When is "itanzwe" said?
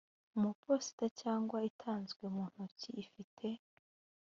1.69-2.23